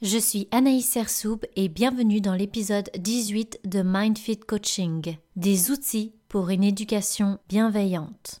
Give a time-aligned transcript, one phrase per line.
[0.00, 6.50] Je suis Anaïs Sersoub et bienvenue dans l'épisode 18 de MindFit Coaching, des outils pour
[6.50, 8.40] une éducation bienveillante.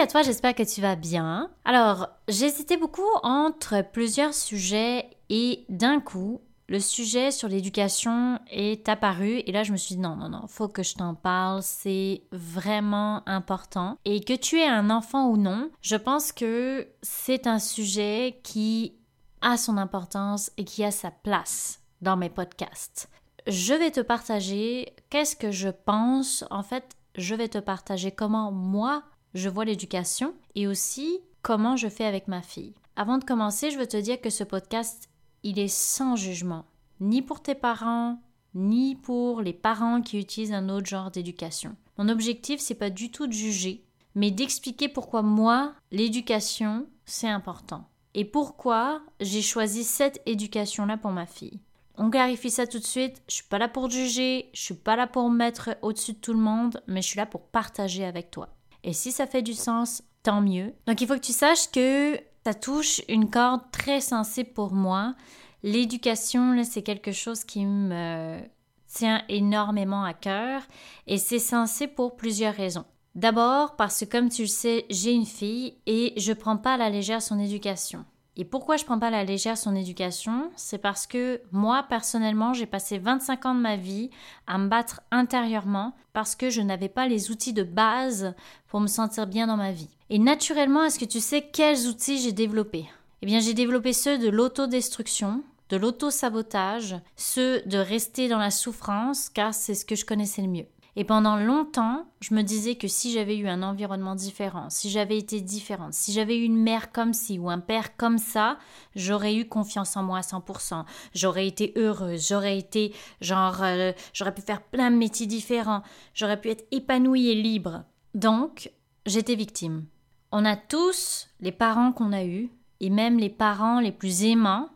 [0.00, 1.50] À toi, j'espère que tu vas bien.
[1.64, 9.42] Alors, j'hésitais beaucoup entre plusieurs sujets et d'un coup, le sujet sur l'éducation est apparu
[9.44, 12.22] et là je me suis dit non, non, non, faut que je t'en parle, c'est
[12.30, 13.98] vraiment important.
[14.04, 18.94] Et que tu aies un enfant ou non, je pense que c'est un sujet qui
[19.40, 23.10] a son importance et qui a sa place dans mes podcasts.
[23.48, 26.44] Je vais te partager qu'est-ce que je pense.
[26.52, 29.02] En fait, je vais te partager comment moi
[29.34, 32.74] je vois l'éducation et aussi comment je fais avec ma fille.
[32.96, 35.08] Avant de commencer, je veux te dire que ce podcast,
[35.42, 36.64] il est sans jugement,
[37.00, 38.20] ni pour tes parents,
[38.54, 41.76] ni pour les parents qui utilisent un autre genre d'éducation.
[41.96, 47.84] Mon objectif, c'est pas du tout de juger, mais d'expliquer pourquoi moi, l'éducation, c'est important.
[48.14, 51.60] Et pourquoi j'ai choisi cette éducation-là pour ma fille.
[51.96, 53.22] On clarifie ça tout de suite.
[53.28, 56.18] Je suis pas là pour juger, je suis pas là pour me mettre au-dessus de
[56.18, 58.48] tout le monde, mais je suis là pour partager avec toi.
[58.88, 60.72] Et si ça fait du sens, tant mieux.
[60.86, 65.14] Donc il faut que tu saches que ça touche une corde très sensible pour moi.
[65.62, 68.40] L'éducation, c'est quelque chose qui me
[68.86, 70.62] tient énormément à cœur
[71.06, 72.86] et c'est sensible pour plusieurs raisons.
[73.14, 76.78] D'abord parce que comme tu le sais, j'ai une fille et je prends pas à
[76.78, 78.06] la légère son éducation.
[78.40, 80.52] Et pourquoi je prends pas la légère son éducation?
[80.54, 84.10] C'est parce que moi, personnellement, j'ai passé 25 ans de ma vie
[84.46, 88.34] à me battre intérieurement parce que je n'avais pas les outils de base
[88.68, 89.90] pour me sentir bien dans ma vie.
[90.08, 92.86] Et naturellement, est-ce que tu sais quels outils j'ai développés?
[93.22, 99.30] Eh bien, j'ai développé ceux de l'autodestruction, de l'auto-sabotage, ceux de rester dans la souffrance,
[99.30, 100.66] car c'est ce que je connaissais le mieux.
[101.00, 105.16] Et pendant longtemps, je me disais que si j'avais eu un environnement différent, si j'avais
[105.16, 108.58] été différente, si j'avais eu une mère comme ci ou un père comme ça,
[108.96, 110.84] j'aurais eu confiance en moi à 100%.
[111.14, 116.40] J'aurais été heureuse, j'aurais été genre, euh, j'aurais pu faire plein de métiers différents, j'aurais
[116.40, 117.84] pu être épanouie et libre.
[118.16, 118.72] Donc,
[119.06, 119.84] j'étais victime.
[120.32, 124.68] On a tous les parents qu'on a eus, et même les parents les plus aimants,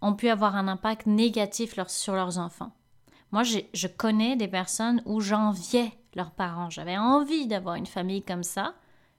[0.00, 2.70] ont pu avoir un impact négatif sur leurs enfants.
[3.34, 6.70] Moi, je connais des personnes où j'enviais leurs parents.
[6.70, 8.76] J'avais envie d'avoir une famille comme ça.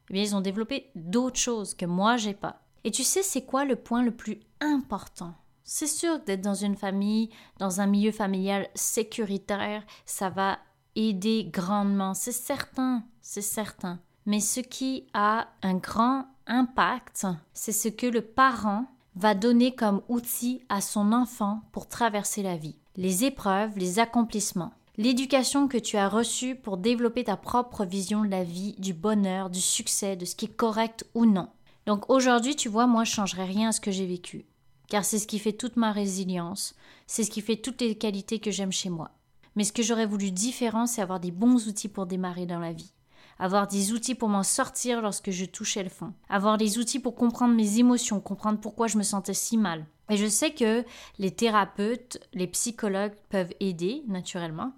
[0.10, 2.62] Mais ils ont développé d'autres choses que moi, j'ai pas.
[2.86, 5.34] Et tu sais, c'est quoi le point le plus important?
[5.66, 10.60] C'est sûr d'être dans une famille, dans un milieu familial sécuritaire, ça va
[10.96, 12.14] aider grandement.
[12.14, 14.00] C'est certain, c'est certain.
[14.26, 18.86] Mais ce qui a un grand impact, c'est ce que le parent
[19.18, 24.74] va donner comme outil à son enfant pour traverser la vie les épreuves, les accomplissements,
[24.98, 29.50] l'éducation que tu as reçue pour développer ta propre vision de la vie, du bonheur,
[29.50, 31.50] du succès, de ce qui est correct ou non.
[31.86, 34.46] Donc aujourd'hui, tu vois, moi, je changerai rien à ce que j'ai vécu,
[34.88, 36.76] car c'est ce qui fait toute ma résilience,
[37.08, 39.12] c'est ce qui fait toutes les qualités que j'aime chez moi.
[39.56, 42.74] Mais ce que j'aurais voulu différent, c'est avoir des bons outils pour démarrer dans la
[42.74, 42.92] vie
[43.40, 47.16] avoir des outils pour m'en sortir lorsque je touchais le fond, avoir des outils pour
[47.16, 49.86] comprendre mes émotions, comprendre pourquoi je me sentais si mal.
[50.10, 50.84] Et je sais que
[51.18, 54.74] les thérapeutes, les psychologues peuvent aider naturellement,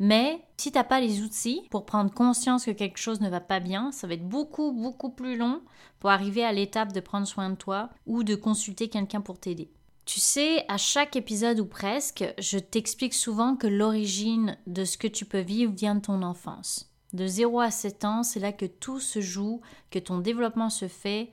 [0.00, 3.40] mais si tu n'as pas les outils pour prendre conscience que quelque chose ne va
[3.40, 5.60] pas bien, ça va être beaucoup, beaucoup plus long
[6.00, 9.70] pour arriver à l'étape de prendre soin de toi ou de consulter quelqu'un pour t'aider.
[10.06, 15.06] Tu sais, à chaque épisode ou presque, je t'explique souvent que l'origine de ce que
[15.06, 16.90] tu peux vivre vient de ton enfance.
[17.12, 19.60] De 0 à 7 ans, c'est là que tout se joue,
[19.90, 21.30] que ton développement se fait,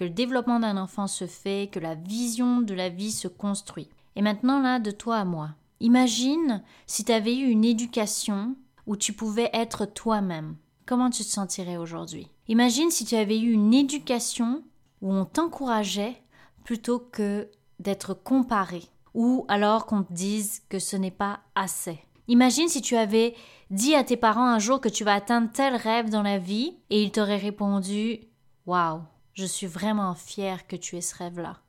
[0.00, 3.90] que le développement d'un enfant se fait, que la vision de la vie se construit.
[4.16, 5.50] Et maintenant, là, de toi à moi.
[5.80, 8.56] Imagine si tu avais eu une éducation
[8.86, 10.56] où tu pouvais être toi-même.
[10.86, 12.30] Comment tu te sentirais aujourd'hui?
[12.48, 14.62] Imagine si tu avais eu une éducation
[15.02, 16.22] où on t'encourageait
[16.64, 18.82] plutôt que d'être comparé,
[19.12, 21.98] ou alors qu'on te dise que ce n'est pas assez.
[22.26, 23.34] Imagine si tu avais
[23.70, 26.78] dit à tes parents un jour que tu vas atteindre tel rêve dans la vie
[26.88, 28.20] et ils t'auraient répondu
[28.64, 29.02] Waouh,
[29.34, 31.60] je suis vraiment fière que tu aies ce rêve-là.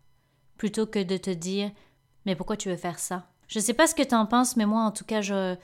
[0.57, 1.71] Plutôt que de te dire
[2.25, 3.27] Mais pourquoi tu veux faire ça?
[3.47, 5.55] Je sais pas ce que tu en penses, mais moi, en tout cas, je.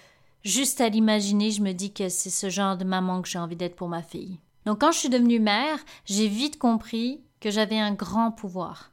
[0.44, 3.56] Juste à l'imaginer, je me dis que c'est ce genre de maman que j'ai envie
[3.56, 4.40] d'être pour ma fille.
[4.66, 8.92] Donc, quand je suis devenue mère, j'ai vite compris que j'avais un grand pouvoir.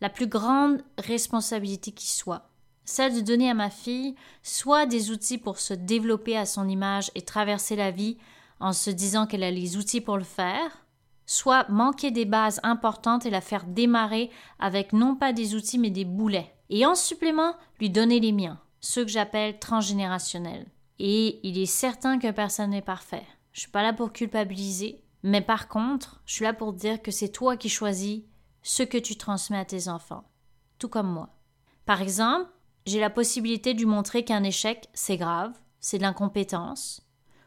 [0.00, 2.50] La plus grande responsabilité qui soit.
[2.84, 7.10] Celle de donner à ma fille soit des outils pour se développer à son image
[7.14, 8.16] et traverser la vie
[8.60, 10.86] en se disant qu'elle a les outils pour le faire,
[11.28, 15.90] soit manquer des bases importantes et la faire démarrer avec non pas des outils mais
[15.90, 16.54] des boulets.
[16.70, 20.66] Et en supplément, lui donner les miens, ceux que j'appelle transgénérationnels.
[20.98, 23.26] Et il est certain que personne n'est parfait.
[23.52, 27.10] Je suis pas là pour culpabiliser, mais par contre, je suis là pour dire que
[27.10, 28.22] c'est toi qui choisis
[28.62, 30.24] ce que tu transmets à tes enfants,
[30.78, 31.36] tout comme moi.
[31.84, 32.48] Par exemple,
[32.86, 37.06] j'ai la possibilité de lui montrer qu'un échec, c'est grave, c'est de l'incompétence,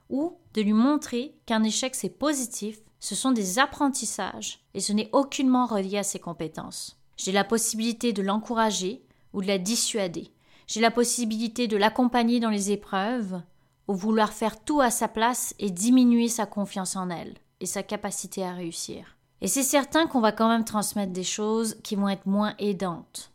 [0.10, 5.10] ou de lui montrer qu'un échec, c'est positif, ce sont des apprentissages et ce n'est
[5.12, 6.98] aucunement relié à ses compétences.
[7.18, 9.04] J'ai la possibilité de l'encourager
[9.34, 10.32] ou de la dissuader.
[10.68, 13.42] J'ai la possibilité de l'accompagner dans les épreuves
[13.88, 17.82] ou vouloir faire tout à sa place et diminuer sa confiance en elle et sa
[17.82, 19.18] capacité à réussir.
[19.42, 23.32] Et c'est certain qu'on va quand même transmettre des choses qui vont être moins aidantes.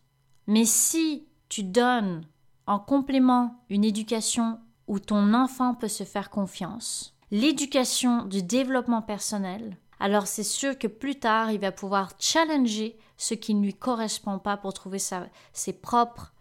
[0.47, 2.25] Mais si tu donnes
[2.69, 9.77] en complément une éducation où ton enfant peut se faire confiance, l'éducation du développement personnel,
[9.99, 14.39] alors c'est sûr que plus tard, il va pouvoir challenger ce qui ne lui correspond
[14.39, 16.33] pas pour trouver ses propres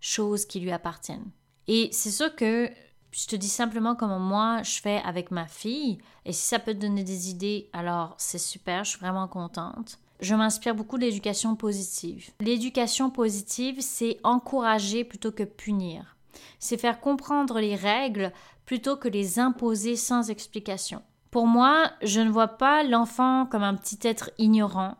[0.00, 1.30] choses qui lui appartiennent.
[1.68, 2.68] Et c'est sûr que
[3.12, 6.74] je te dis simplement comment moi je fais avec ma fille, et si ça peut
[6.74, 9.98] te donner des idées, alors c'est super, je suis vraiment contente.
[10.20, 12.30] Je m'inspire beaucoup de l'éducation positive.
[12.40, 16.16] L'éducation positive, c'est encourager plutôt que punir.
[16.58, 18.32] C'est faire comprendre les règles
[18.66, 21.02] plutôt que les imposer sans explication.
[21.30, 24.96] Pour moi, je ne vois pas l'enfant comme un petit être ignorant,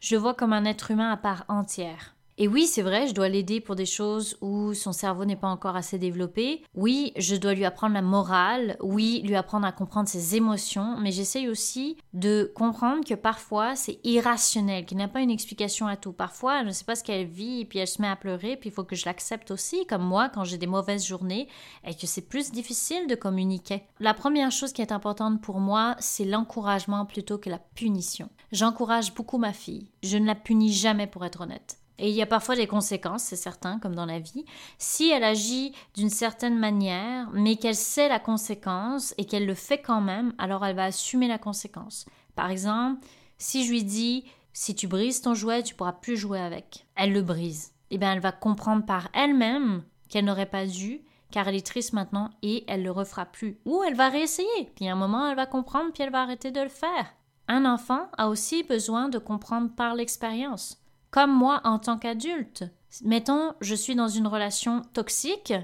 [0.00, 2.13] je vois comme un être humain à part entière.
[2.36, 5.48] Et oui, c'est vrai, je dois l'aider pour des choses où son cerveau n'est pas
[5.48, 6.64] encore assez développé.
[6.74, 8.76] Oui, je dois lui apprendre la morale.
[8.80, 10.96] Oui, lui apprendre à comprendre ses émotions.
[10.98, 15.86] Mais j'essaye aussi de comprendre que parfois c'est irrationnel, qu'il n'y a pas une explication
[15.86, 16.12] à tout.
[16.12, 18.56] Parfois, je ne sais pas ce qu'elle vit et puis elle se met à pleurer.
[18.56, 21.46] Puis il faut que je l'accepte aussi, comme moi quand j'ai des mauvaises journées
[21.84, 23.84] et que c'est plus difficile de communiquer.
[24.00, 28.28] La première chose qui est importante pour moi, c'est l'encouragement plutôt que la punition.
[28.50, 29.86] J'encourage beaucoup ma fille.
[30.02, 31.78] Je ne la punis jamais pour être honnête.
[31.98, 34.44] Et il y a parfois des conséquences, c'est certain, comme dans la vie.
[34.78, 39.80] Si elle agit d'une certaine manière, mais qu'elle sait la conséquence et qu'elle le fait
[39.80, 42.06] quand même, alors elle va assumer la conséquence.
[42.34, 43.06] Par exemple,
[43.38, 46.86] si je lui dis si tu brises ton jouet, tu pourras plus jouer avec.
[46.96, 47.72] Elle le brise.
[47.90, 51.92] Eh bien, elle va comprendre par elle-même qu'elle n'aurait pas dû, car elle est triste
[51.92, 53.58] maintenant et elle le refera plus.
[53.64, 54.70] Ou elle va réessayer.
[54.76, 57.14] Puis à un moment, elle va comprendre, puis elle va arrêter de le faire.
[57.48, 60.83] Un enfant a aussi besoin de comprendre par l'expérience
[61.14, 62.64] comme moi en tant qu'adulte.
[63.04, 65.54] Mettons, je suis dans une relation toxique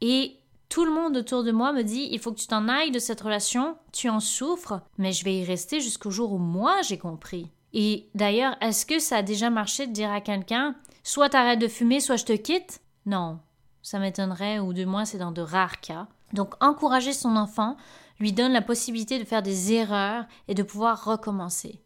[0.00, 0.36] et
[0.68, 3.00] tout le monde autour de moi me dit il faut que tu t'en ailles de
[3.00, 6.98] cette relation, tu en souffres, mais je vais y rester jusqu'au jour où moi j'ai
[6.98, 7.50] compris.
[7.72, 11.66] Et d'ailleurs, est-ce que ça a déjà marché de dire à quelqu'un soit t'arrêtes de
[11.66, 12.80] fumer, soit je te quitte?
[13.04, 13.40] Non,
[13.82, 16.06] ça m'étonnerait, ou du moins c'est dans de rares cas.
[16.32, 17.76] Donc encourager son enfant
[18.20, 21.80] lui donne la possibilité de faire des erreurs et de pouvoir recommencer.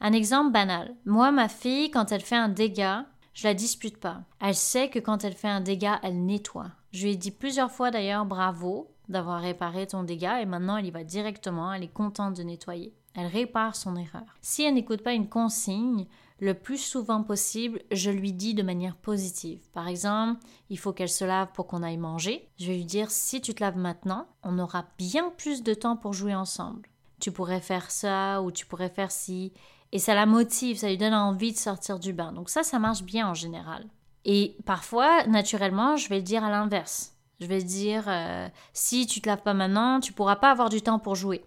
[0.00, 0.94] Un exemple banal.
[1.04, 4.22] Moi, ma fille, quand elle fait un dégât, je la dispute pas.
[4.40, 6.72] Elle sait que quand elle fait un dégât, elle nettoie.
[6.92, 10.86] Je lui ai dit plusieurs fois d'ailleurs bravo d'avoir réparé ton dégât et maintenant elle
[10.86, 12.94] y va directement, elle est contente de nettoyer.
[13.14, 14.24] Elle répare son erreur.
[14.42, 16.06] Si elle n'écoute pas une consigne,
[16.40, 19.60] le plus souvent possible, je lui dis de manière positive.
[19.72, 20.40] Par exemple,
[20.70, 22.48] il faut qu'elle se lave pour qu'on aille manger.
[22.58, 25.96] Je vais lui dire si tu te laves maintenant, on aura bien plus de temps
[25.96, 26.88] pour jouer ensemble.
[27.20, 29.52] Tu pourrais faire ça ou tu pourrais faire ci
[29.92, 32.32] et ça la motive, ça lui donne envie de sortir du bain.
[32.32, 33.86] Donc ça, ça marche bien en général.
[34.24, 37.14] Et parfois, naturellement, je vais dire à l'inverse.
[37.40, 40.82] Je vais dire, euh, si tu te laves pas maintenant, tu pourras pas avoir du
[40.82, 41.44] temps pour jouer.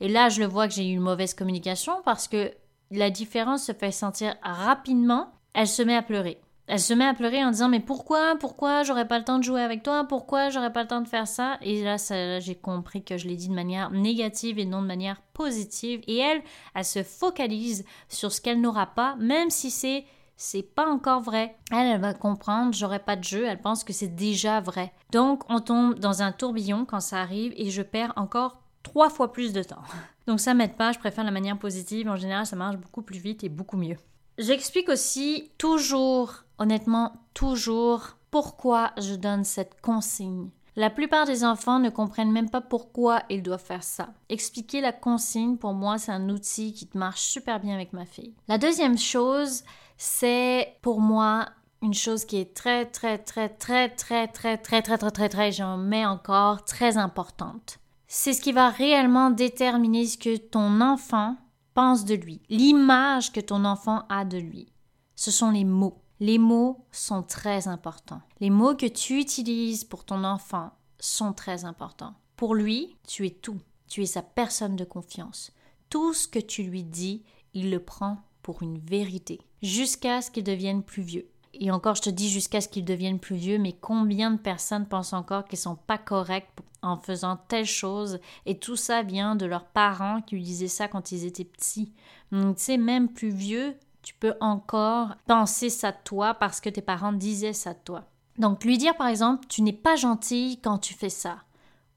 [0.00, 2.52] Et là, je le vois que j'ai eu une mauvaise communication parce que
[2.90, 5.32] la différence se fait sentir rapidement.
[5.54, 6.40] Elle se met à pleurer.
[6.72, 8.34] Elle se met à pleurer en disant mais pourquoi?
[8.40, 10.04] Pourquoi j'aurais pas le temps de jouer avec toi?
[10.08, 11.58] Pourquoi j'aurais pas le temps de faire ça?
[11.60, 11.98] Et là,
[12.40, 16.16] j'ai compris que je l'ai dit de manière négative et non de manière positive et
[16.16, 16.40] elle
[16.74, 20.06] elle se focalise sur ce qu'elle n'aura pas même si c'est
[20.38, 21.56] c'est pas encore vrai.
[21.70, 24.94] Elle, elle va comprendre, j'aurai pas de jeu, elle pense que c'est déjà vrai.
[25.10, 29.30] Donc, on tombe dans un tourbillon quand ça arrive et je perds encore trois fois
[29.30, 29.82] plus de temps.
[30.26, 32.08] Donc, ça m'aide pas, je préfère la manière positive.
[32.08, 33.98] En général, ça marche beaucoup plus vite et beaucoup mieux.
[34.38, 40.48] J'explique aussi toujours, honnêtement, toujours pourquoi je donne cette consigne.
[40.74, 44.08] La plupart des enfants ne comprennent même pas pourquoi ils doivent faire ça.
[44.30, 48.32] Expliquer la consigne, pour moi, c'est un outil qui marche super bien avec ma fille.
[48.48, 49.64] La deuxième chose,
[49.98, 51.46] c'est pour moi
[51.82, 55.52] une chose qui est très, très, très, très, très, très, très, très, très, très, très,
[55.52, 57.78] j'en mets encore, très importante.
[58.08, 61.36] C'est ce qui va réellement déterminer ce que ton enfant
[61.74, 64.68] pense de lui, l'image que ton enfant a de lui.
[65.16, 66.02] Ce sont les mots.
[66.20, 68.22] Les mots sont très importants.
[68.40, 72.14] Les mots que tu utilises pour ton enfant sont très importants.
[72.36, 73.58] Pour lui, tu es tout.
[73.88, 75.52] Tu es sa personne de confiance.
[75.90, 77.24] Tout ce que tu lui dis,
[77.54, 81.28] il le prend pour une vérité, jusqu'à ce qu'il devienne plus vieux.
[81.54, 84.86] Et encore, je te dis jusqu'à ce qu'il devienne plus vieux, mais combien de personnes
[84.86, 86.48] pensent encore qu'ils sont pas corrects
[86.82, 88.20] en faisant telle chose?
[88.46, 91.92] Et tout ça vient de leurs parents qui lui disaient ça quand ils étaient petits.
[92.30, 96.68] Donc, tu sais, même plus vieux, tu peux encore penser ça de toi parce que
[96.68, 98.04] tes parents disaient ça de toi.
[98.38, 101.38] Donc lui dire par exemple tu n'es pas gentil quand tu fais ça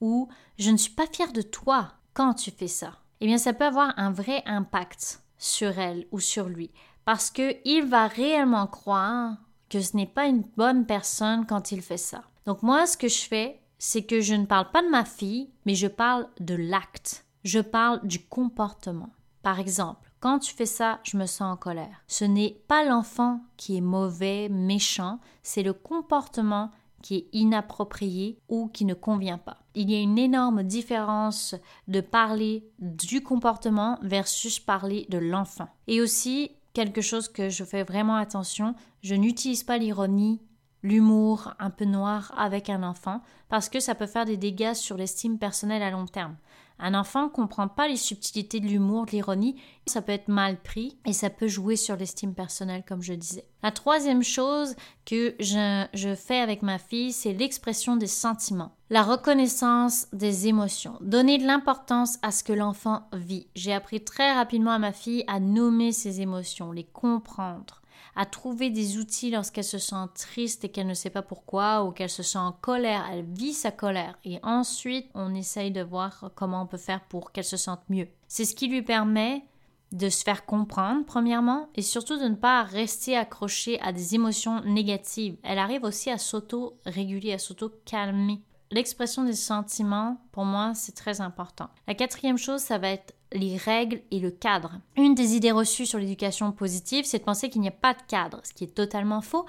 [0.01, 0.27] ou
[0.59, 2.99] je ne suis pas fière de toi quand tu fais ça.
[3.21, 6.71] Eh bien ça peut avoir un vrai impact sur elle ou sur lui
[7.05, 9.37] parce que il va réellement croire
[9.69, 12.23] que ce n'est pas une bonne personne quand il fait ça.
[12.45, 15.49] Donc moi ce que je fais c'est que je ne parle pas de ma fille
[15.65, 17.25] mais je parle de l'acte.
[17.43, 19.09] Je parle du comportement.
[19.43, 22.03] Par exemple, quand tu fais ça, je me sens en colère.
[22.07, 26.71] Ce n'est pas l'enfant qui est mauvais, méchant, c'est le comportement
[27.03, 29.57] qui est inapproprié ou qui ne convient pas.
[29.75, 31.53] Il y a une énorme différence
[31.87, 35.67] de parler du comportement versus parler de l'enfant.
[35.85, 40.41] Et aussi, quelque chose que je fais vraiment attention, je n'utilise pas l'ironie,
[40.85, 44.97] l'humour un peu noir avec un enfant parce que ça peut faire des dégâts sur
[44.97, 46.35] l'estime personnelle à long terme.
[46.77, 49.55] Un enfant ne comprend pas les subtilités de l'humour, de l'ironie,
[49.87, 53.47] ça peut être mal pris et ça peut jouer sur l'estime personnelle, comme je disais.
[53.63, 54.75] La troisième chose
[55.05, 60.97] que je, je fais avec ma fille, c'est l'expression des sentiments, la reconnaissance des émotions,
[60.99, 63.47] donner de l'importance à ce que l'enfant vit.
[63.55, 67.81] J'ai appris très rapidement à ma fille à nommer ses émotions, les comprendre
[68.15, 71.91] à trouver des outils lorsqu'elle se sent triste et qu'elle ne sait pas pourquoi ou
[71.91, 76.31] qu'elle se sent en colère, elle vit sa colère et ensuite on essaye de voir
[76.35, 78.07] comment on peut faire pour qu'elle se sente mieux.
[78.27, 79.43] C'est ce qui lui permet
[79.91, 84.61] de se faire comprendre premièrement et surtout de ne pas rester accrochée à des émotions
[84.61, 85.37] négatives.
[85.43, 88.41] Elle arrive aussi à s'auto-réguler, à s'auto-calmer.
[88.71, 91.69] L'expression des sentiments, pour moi, c'est très important.
[91.87, 94.79] La quatrième chose, ça va être les règles et le cadre.
[94.97, 98.01] Une des idées reçues sur l'éducation positive, c'est de penser qu'il n'y a pas de
[98.07, 99.45] cadre, ce qui est totalement faux.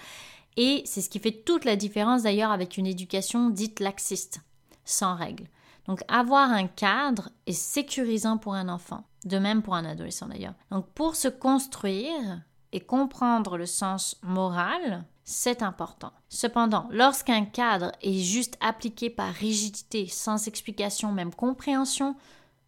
[0.56, 4.40] Et c'est ce qui fait toute la différence d'ailleurs avec une éducation dite laxiste,
[4.84, 5.48] sans règles.
[5.86, 10.54] Donc avoir un cadre est sécurisant pour un enfant, de même pour un adolescent d'ailleurs.
[10.70, 16.12] Donc pour se construire et comprendre le sens moral, c'est important.
[16.28, 22.16] Cependant, lorsqu'un cadre est juste appliqué par rigidité, sans explication, même compréhension,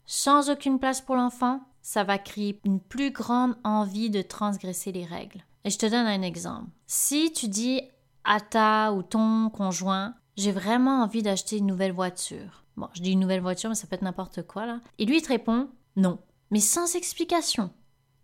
[0.09, 5.05] sans aucune place pour l'enfant, ça va créer une plus grande envie de transgresser les
[5.05, 5.45] règles.
[5.65, 6.71] Et je te donne un exemple.
[6.87, 7.83] Si tu dis
[8.25, 12.65] à ta ou ton conjoint, j'ai vraiment envie d'acheter une nouvelle voiture.
[12.79, 14.81] Bon, je dis une nouvelle voiture, mais ça peut être n'importe quoi là.
[14.99, 16.19] Et lui, il te répond non.
[16.51, 17.71] Mais sans explication,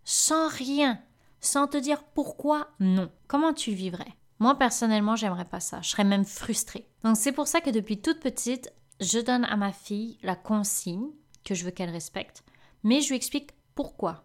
[0.05, 0.99] sans rien,
[1.41, 3.11] sans te dire pourquoi non.
[3.27, 4.15] Comment tu vivrais?
[4.39, 5.83] Moi, personnellement, j'aimerais pas ça.
[5.83, 6.89] Je serais même frustrée.
[7.03, 11.11] Donc, c'est pour ça que depuis toute petite, je donne à ma fille la consigne
[11.45, 12.43] que je veux qu'elle respecte,
[12.83, 14.25] mais je lui explique pourquoi.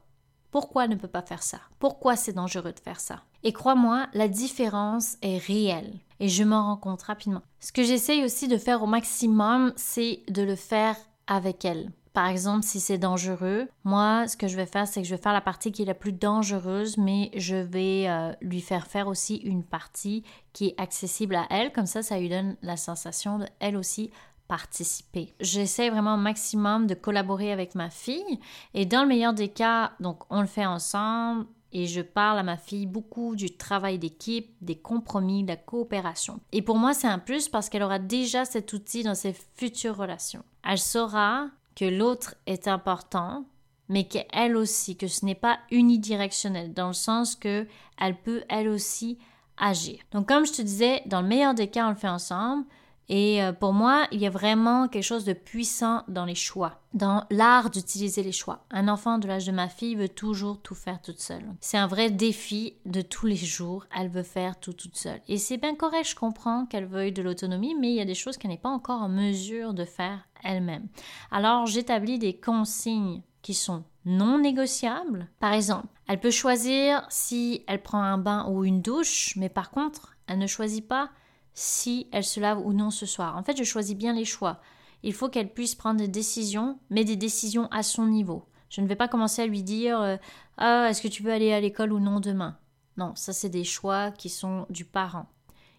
[0.52, 1.60] Pourquoi elle ne peut pas faire ça?
[1.78, 3.22] Pourquoi c'est dangereux de faire ça?
[3.44, 7.44] Et crois-moi, la différence est réelle et je m'en rends compte rapidement.
[7.60, 10.96] Ce que j'essaye aussi de faire au maximum, c'est de le faire
[11.28, 11.92] avec elle.
[12.14, 15.22] Par exemple, si c'est dangereux, moi, ce que je vais faire, c'est que je vais
[15.22, 19.08] faire la partie qui est la plus dangereuse, mais je vais euh, lui faire faire
[19.08, 21.72] aussi une partie qui est accessible à elle.
[21.72, 24.10] Comme ça, ça lui donne la sensation de elle aussi
[24.50, 25.34] participer.
[25.40, 28.40] J'essaie vraiment au maximum de collaborer avec ma fille
[28.74, 32.44] et dans le meilleur des cas, donc on le fait ensemble et je parle à
[32.44, 36.40] ma fille beaucoup du travail d'équipe, des compromis, de la coopération.
[36.52, 39.96] Et pour moi, c'est un plus parce qu'elle aura déjà cet outil dans ses futures
[39.96, 40.44] relations.
[40.68, 43.46] Elle saura que l'autre est important,
[43.88, 47.68] mais qu'elle aussi, que ce n'est pas unidirectionnel, dans le sens que
[48.02, 49.20] elle peut elle aussi
[49.58, 50.00] agir.
[50.12, 52.66] Donc comme je te disais, dans le meilleur des cas, on le fait ensemble.
[53.10, 56.80] Et euh, pour moi, il y a vraiment quelque chose de puissant dans les choix,
[56.94, 58.66] dans l'art d'utiliser les choix.
[58.70, 61.44] Un enfant de l'âge de ma fille veut toujours tout faire toute seule.
[61.60, 63.88] C'est un vrai défi de tous les jours.
[63.98, 65.22] Elle veut faire tout toute seule.
[65.28, 68.14] Et c'est bien correct, je comprends qu'elle veuille de l'autonomie, mais il y a des
[68.14, 70.88] choses qu'elle n'est pas encore en mesure de faire elle-même.
[71.32, 75.28] Alors j'établis des consignes qui sont non négociables.
[75.40, 79.72] Par exemple, elle peut choisir si elle prend un bain ou une douche, mais par
[79.72, 81.10] contre, elle ne choisit pas
[81.54, 83.38] si elle se lave ou non ce soir.
[83.38, 84.60] En fait, je choisis bien les choix.
[85.04, 88.46] Il faut qu'elle puisse prendre des décisions, mais des décisions à son niveau.
[88.70, 90.18] Je ne vais pas commencer à lui dire euh,
[90.58, 92.58] Ah, est-ce que tu veux aller à l'école ou non demain?
[92.98, 95.28] Non, ça, c'est des choix qui sont du parent.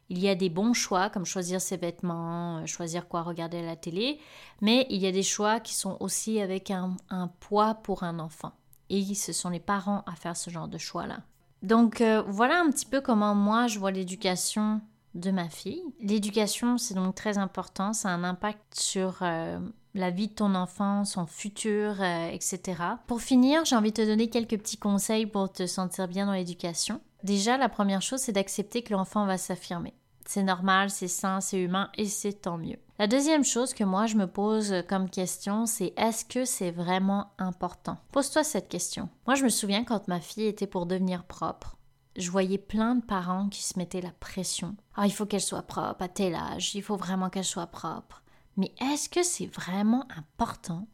[0.08, 3.62] Il y a des bons choix, comme choisir ses vêtements, euh, choisir quoi regarder à
[3.62, 4.18] la télé,
[4.60, 8.18] mais il y a des choix qui sont aussi avec un, un poids pour un
[8.18, 8.52] enfant.
[8.88, 11.20] Et ce sont les parents à faire ce genre de choix-là.
[11.62, 14.80] Donc euh, voilà un petit peu comment moi je vois l'éducation
[15.14, 15.82] de ma fille.
[16.00, 19.58] L'éducation, c'est donc très important, ça a un impact sur euh,
[19.94, 22.60] la vie de ton enfant, son futur, euh, etc.
[23.06, 26.32] Pour finir, j'ai envie de te donner quelques petits conseils pour te sentir bien dans
[26.32, 27.00] l'éducation.
[27.24, 29.94] Déjà, la première chose, c'est d'accepter que l'enfant va s'affirmer.
[30.26, 32.78] C'est normal, c'est sain, c'est humain et c'est tant mieux.
[33.00, 37.32] La deuxième chose que moi je me pose comme question, c'est est-ce que c'est vraiment
[37.38, 37.96] important?
[38.12, 39.08] Pose-toi cette question.
[39.26, 41.78] Moi je me souviens quand ma fille était pour devenir propre,
[42.16, 44.76] je voyais plein de parents qui se mettaient la pression.
[44.94, 48.22] Ah, il faut qu'elle soit propre à tel âge, il faut vraiment qu'elle soit propre.
[48.56, 50.86] Mais est-ce que c'est vraiment important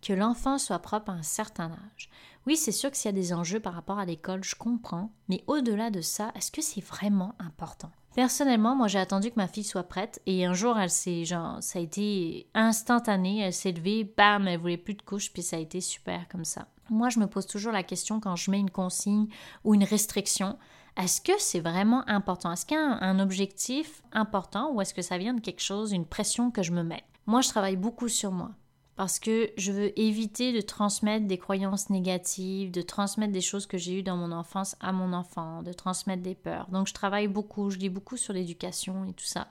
[0.00, 2.10] que l'enfant soit propre à un certain âge?
[2.46, 5.12] Oui, c'est sûr que s'il y a des enjeux par rapport à l'école, je comprends,
[5.28, 7.92] mais au-delà de ça, est-ce que c'est vraiment important?
[8.14, 11.62] Personnellement, moi j'ai attendu que ma fille soit prête et un jour elle s'est genre
[11.62, 15.56] ça a été instantané, elle s'est levée, bam, elle voulait plus de couches puis ça
[15.56, 16.66] a été super comme ça.
[16.90, 19.28] Moi je me pose toujours la question quand je mets une consigne
[19.64, 20.58] ou une restriction,
[20.98, 22.52] est-ce que c'est vraiment important?
[22.52, 25.92] Est-ce qu'il y a un, objectif important ou est-ce que ça vient de quelque chose,
[25.92, 28.50] une pression que je me mets Moi je travaille beaucoup sur moi
[28.96, 33.78] parce que je veux éviter de transmettre des croyances négatives, de transmettre des choses que
[33.78, 36.68] j'ai eues dans mon enfance à mon enfant, de transmettre des peurs.
[36.70, 39.48] Donc je travaille beaucoup, je lis beaucoup sur l'éducation et tout ça.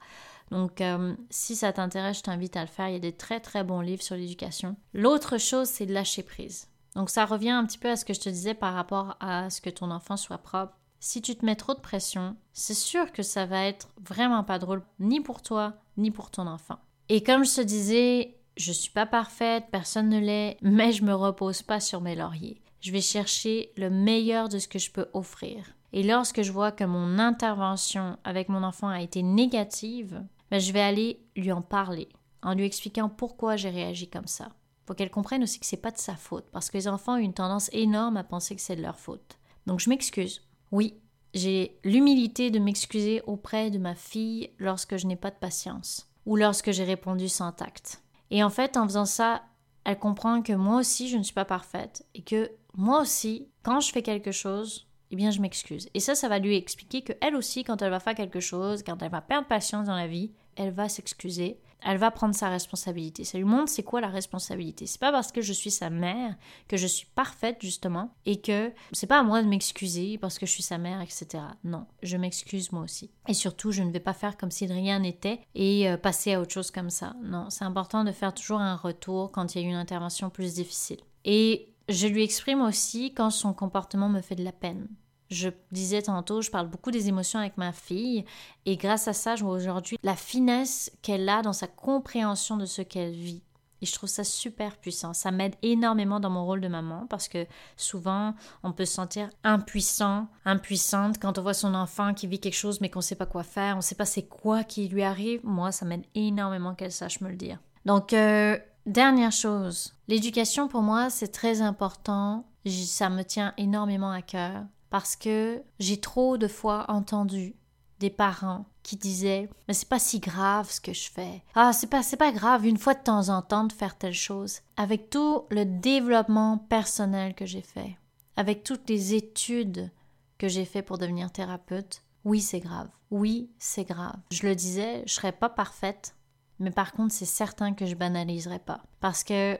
[0.51, 2.89] Donc euh, si ça t'intéresse, je t'invite à le faire.
[2.89, 4.75] Il y a des très très bons livres sur l'éducation.
[4.93, 6.67] L'autre chose, c'est de lâcher prise.
[6.95, 9.49] Donc ça revient un petit peu à ce que je te disais par rapport à
[9.49, 10.73] ce que ton enfant soit propre.
[10.99, 14.59] Si tu te mets trop de pression, c'est sûr que ça va être vraiment pas
[14.59, 16.77] drôle, ni pour toi, ni pour ton enfant.
[17.09, 21.13] Et comme je te disais, je suis pas parfaite, personne ne l'est, mais je me
[21.13, 22.61] repose pas sur mes lauriers.
[22.79, 25.65] Je vais chercher le meilleur de ce que je peux offrir.
[25.93, 30.71] Et lorsque je vois que mon intervention avec mon enfant a été négative, ben je
[30.71, 32.07] vais aller lui en parler,
[32.41, 34.49] en lui expliquant pourquoi j'ai réagi comme ça.
[34.85, 37.17] Pour qu'elle comprenne aussi que c'est pas de sa faute, parce que les enfants ont
[37.17, 39.37] une tendance énorme à penser que c'est de leur faute.
[39.67, 40.41] Donc je m'excuse.
[40.71, 40.95] Oui,
[41.33, 46.35] j'ai l'humilité de m'excuser auprès de ma fille lorsque je n'ai pas de patience, ou
[46.35, 48.01] lorsque j'ai répondu sans tact.
[48.31, 49.43] Et en fait, en faisant ça,
[49.83, 53.79] elle comprend que moi aussi, je ne suis pas parfaite et que moi aussi, quand
[53.81, 55.89] je fais quelque chose, eh bien, je m'excuse.
[55.93, 58.83] Et ça, ça va lui expliquer que elle aussi, quand elle va faire quelque chose,
[58.83, 62.49] quand elle va perdre patience dans la vie, elle va s'excuser elle va prendre sa
[62.49, 63.23] responsabilité.
[63.23, 64.85] Ça lui montre c'est quoi la responsabilité.
[64.85, 66.35] C'est pas parce que je suis sa mère
[66.67, 70.45] que je suis parfaite justement et que c'est pas à moi de m'excuser parce que
[70.45, 71.43] je suis sa mère, etc.
[71.63, 73.11] Non, je m'excuse moi aussi.
[73.27, 76.33] Et surtout, je ne vais pas faire comme si de rien n'était et euh, passer
[76.33, 77.15] à autre chose comme ça.
[77.23, 80.55] Non, c'est important de faire toujours un retour quand il y a une intervention plus
[80.55, 80.99] difficile.
[81.25, 84.87] Et je lui exprime aussi quand son comportement me fait de la peine.
[85.31, 88.25] Je disais tantôt, je parle beaucoup des émotions avec ma fille
[88.65, 92.65] et grâce à ça, je vois aujourd'hui la finesse qu'elle a dans sa compréhension de
[92.65, 93.41] ce qu'elle vit.
[93.81, 95.13] Et je trouve ça super puissant.
[95.13, 99.29] Ça m'aide énormément dans mon rôle de maman parce que souvent, on peut se sentir
[99.45, 103.15] impuissant, impuissante quand on voit son enfant qui vit quelque chose mais qu'on ne sait
[103.15, 105.39] pas quoi faire, on ne sait pas c'est quoi qui lui arrive.
[105.45, 107.57] Moi, ça m'aide énormément qu'elle sache me le dire.
[107.85, 112.45] Donc, euh, dernière chose, l'éducation pour moi, c'est très important.
[112.67, 117.55] Ça me tient énormément à cœur parce que j'ai trop de fois entendu
[117.99, 121.41] des parents qui disaient mais c'est pas si grave ce que je fais.
[121.55, 124.13] Ah, c'est pas c'est pas grave une fois de temps en temps de faire telle
[124.13, 124.59] chose.
[124.77, 127.97] Avec tout le développement personnel que j'ai fait,
[128.35, 129.89] avec toutes les études
[130.37, 132.89] que j'ai fait pour devenir thérapeute, oui, c'est grave.
[133.09, 134.17] Oui, c'est grave.
[134.31, 136.15] Je le disais, je serais pas parfaite,
[136.59, 139.57] mais par contre, c'est certain que je banaliserai pas parce que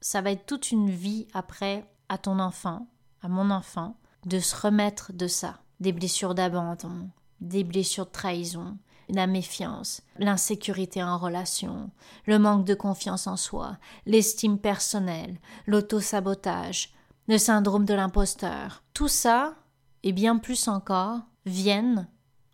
[0.00, 2.86] ça va être toute une vie après à ton enfant,
[3.22, 7.08] à mon enfant, de se remettre de ça, des blessures d'abandon,
[7.40, 11.90] des blessures de trahison, la méfiance, l'insécurité en relation,
[12.26, 16.94] le manque de confiance en soi, l'estime personnelle, l'auto-sabotage,
[17.28, 18.82] le syndrome de l'imposteur.
[18.94, 19.54] Tout ça,
[20.02, 22.08] et bien plus encore, viennent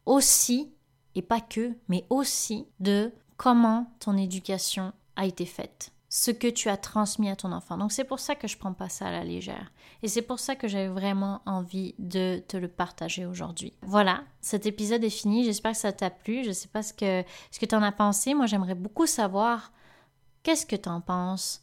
[0.07, 0.73] aussi,
[1.15, 6.69] et pas que, mais aussi de comment ton éducation a été faite ce que tu
[6.69, 7.79] as transmis à ton enfant.
[7.79, 9.73] Donc c'est pour ça que je prends pas ça à la légère.
[10.03, 13.75] Et c'est pour ça que j'avais vraiment envie de te le partager aujourd'hui.
[13.83, 15.45] Voilà, cet épisode est fini.
[15.45, 16.43] J'espère que ça t'a plu.
[16.43, 18.35] Je sais pas ce que, ce que tu en as pensé.
[18.35, 19.71] Moi, j'aimerais beaucoup savoir
[20.43, 21.63] qu'est-ce que tu en penses.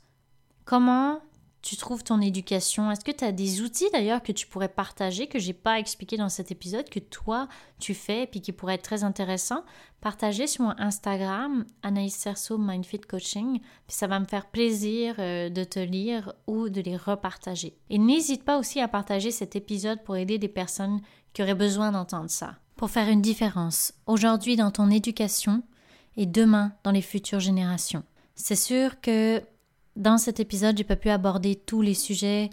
[0.64, 1.20] Comment
[1.62, 2.92] tu trouves ton éducation?
[2.92, 6.18] Est-ce que tu as des outils d'ailleurs que tu pourrais partager, que j'ai pas expliqué
[6.18, 7.48] dans cet épisode, que toi
[7.80, 9.64] tu fais et puis qui pourraient être très intéressants?
[10.00, 15.50] Partager sur mon Instagram, Anaïs Cerceau Mindfit Coaching, puis ça va me faire plaisir euh,
[15.50, 17.78] de te lire ou de les repartager.
[17.90, 21.02] Et n'hésite pas aussi à partager cet épisode pour aider des personnes
[21.34, 22.56] qui auraient besoin d'entendre ça.
[22.76, 25.64] Pour faire une différence, aujourd'hui dans ton éducation
[26.16, 28.04] et demain dans les futures générations.
[28.36, 29.42] C'est sûr que
[29.98, 32.50] dans cet épisode, j'ai pas pu aborder tous les sujets.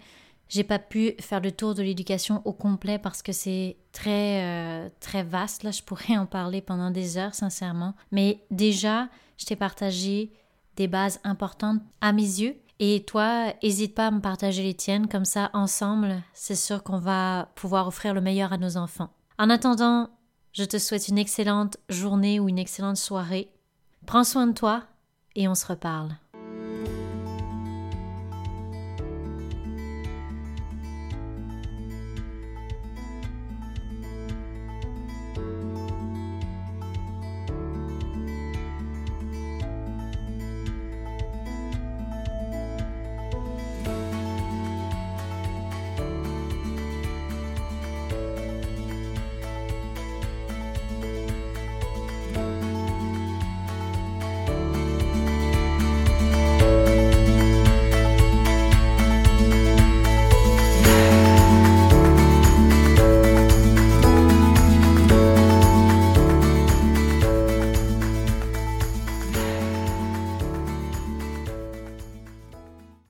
[0.49, 4.89] J'ai pas pu faire le tour de l'éducation au complet parce que c'est très euh,
[4.99, 5.63] très vaste.
[5.63, 7.95] Là, je pourrais en parler pendant des heures, sincèrement.
[8.11, 10.31] Mais déjà, je t'ai partagé
[10.75, 12.55] des bases importantes à mes yeux.
[12.79, 15.07] Et toi, n'hésite pas à me partager les tiennes.
[15.07, 19.09] Comme ça, ensemble, c'est sûr qu'on va pouvoir offrir le meilleur à nos enfants.
[19.39, 20.09] En attendant,
[20.51, 23.49] je te souhaite une excellente journée ou une excellente soirée.
[24.05, 24.83] Prends soin de toi
[25.35, 26.15] et on se reparle.